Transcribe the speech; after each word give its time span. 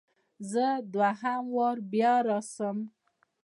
زه 0.51 0.65
دوهم 0.93 1.43
واري 1.55 1.83
بیا 1.91 2.13
راسم؟ 2.27 2.77